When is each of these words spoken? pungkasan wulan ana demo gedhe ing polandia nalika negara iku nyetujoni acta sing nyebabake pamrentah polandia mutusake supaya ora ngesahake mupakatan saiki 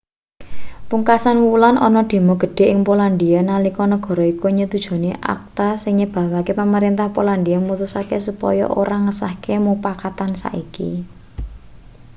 pungkasan 0.89 1.37
wulan 1.47 1.75
ana 1.87 2.01
demo 2.11 2.33
gedhe 2.41 2.65
ing 2.73 2.79
polandia 2.87 3.39
nalika 3.51 3.83
negara 3.93 4.25
iku 4.33 4.47
nyetujoni 4.57 5.11
acta 5.35 5.67
sing 5.81 5.93
nyebabake 5.99 6.51
pamrentah 6.59 7.09
polandia 7.17 7.57
mutusake 7.67 8.17
supaya 8.27 8.65
ora 8.81 8.97
ngesahake 9.05 9.53
mupakatan 9.67 10.31
saiki 10.43 10.91